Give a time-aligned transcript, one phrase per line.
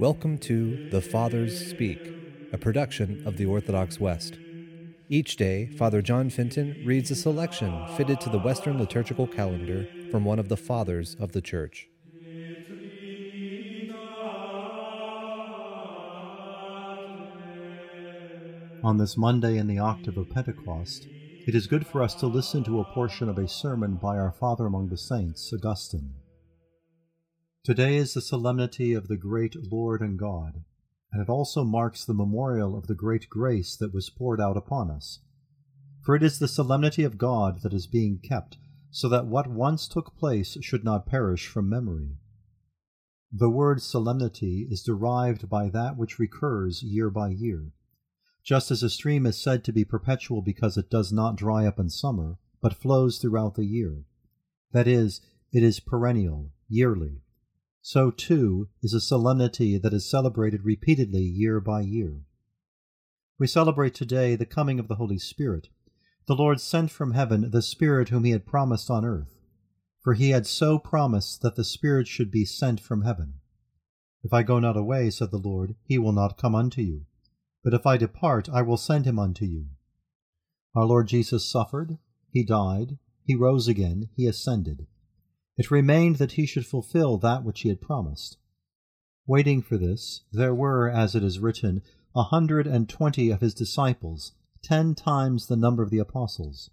[0.00, 2.00] Welcome to The Fathers Speak,
[2.54, 4.38] a production of the Orthodox West.
[5.10, 10.24] Each day, Father John Fenton reads a selection fitted to the Western liturgical calendar from
[10.24, 11.90] one of the Fathers of the Church.
[18.82, 21.08] On this Monday in the octave of Pentecost,
[21.46, 24.32] it is good for us to listen to a portion of a sermon by our
[24.32, 26.14] Father among the Saints, Augustine.
[27.62, 30.64] Today is the solemnity of the great Lord and God,
[31.12, 34.90] and it also marks the memorial of the great grace that was poured out upon
[34.90, 35.18] us.
[36.00, 38.56] For it is the solemnity of God that is being kept,
[38.90, 42.16] so that what once took place should not perish from memory.
[43.30, 47.72] The word solemnity is derived by that which recurs year by year.
[48.42, 51.78] Just as a stream is said to be perpetual because it does not dry up
[51.78, 54.04] in summer, but flows throughout the year.
[54.72, 55.20] That is,
[55.52, 57.20] it is perennial, yearly
[57.82, 62.22] so too is a solemnity that is celebrated repeatedly year by year.
[63.38, 65.68] We celebrate today the coming of the Holy Spirit.
[66.26, 69.40] The Lord sent from heaven the Spirit whom he had promised on earth,
[70.02, 73.34] for he had so promised that the Spirit should be sent from heaven.
[74.22, 77.06] If I go not away, said the Lord, he will not come unto you.
[77.64, 79.66] But if I depart, I will send him unto you.
[80.74, 81.98] Our Lord Jesus suffered,
[82.30, 84.86] he died, he rose again, he ascended.
[85.60, 88.38] It remained that he should fulfill that which he had promised.
[89.26, 91.82] Waiting for this, there were, as it is written,
[92.16, 96.70] a hundred and twenty of his disciples, ten times the number of the apostles.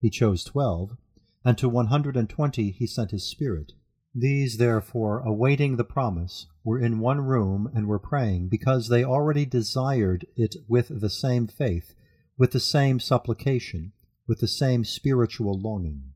[0.00, 0.96] He chose twelve,
[1.44, 3.72] and to one hundred and twenty he sent his Spirit.
[4.14, 9.44] These, therefore, awaiting the promise, were in one room and were praying, because they already
[9.44, 11.94] desired it with the same faith,
[12.38, 13.92] with the same supplication,
[14.26, 16.14] with the same spiritual longing.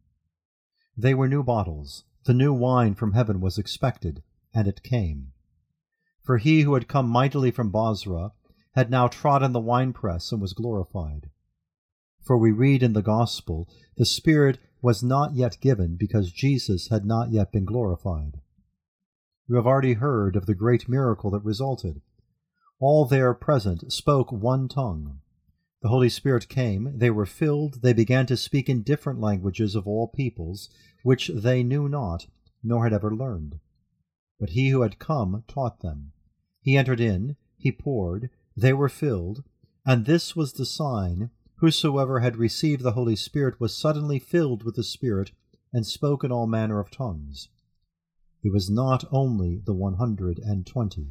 [1.01, 2.05] They were new bottles.
[2.25, 5.33] The new wine from heaven was expected, and it came.
[6.23, 8.33] For he who had come mightily from Bozrah
[8.75, 11.31] had now trodden the winepress and was glorified.
[12.23, 13.67] For we read in the Gospel,
[13.97, 18.43] the Spirit was not yet given because Jesus had not yet been glorified.
[19.49, 22.03] You have already heard of the great miracle that resulted.
[22.79, 25.20] All there present spoke one tongue.
[25.83, 29.87] The Holy Spirit came, they were filled, they began to speak in different languages of
[29.87, 30.69] all peoples,
[31.03, 32.27] which they knew not,
[32.63, 33.61] nor had ever learned.
[34.39, 36.13] But he who had come taught them.
[36.61, 39.43] He entered in, he poured, they were filled,
[39.87, 44.77] and this was the sign whosoever had received the Holy Spirit was suddenly filled with
[44.77, 45.31] the Spirit,
[45.73, 47.49] and spoke in all manner of tongues.
[48.43, 51.09] It was not only the one hundred and twenty.